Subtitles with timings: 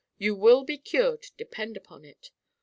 [0.17, 2.31] You will be cured, depend upon it.